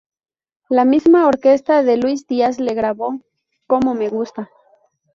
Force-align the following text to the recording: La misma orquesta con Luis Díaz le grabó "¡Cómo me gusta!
La 0.67 0.83
misma 0.83 1.27
orquesta 1.27 1.85
con 1.85 1.99
Luis 1.99 2.25
Díaz 2.25 2.57
le 2.59 2.73
grabó 2.73 3.21
"¡Cómo 3.67 3.93
me 3.93 4.09
gusta! 4.09 4.49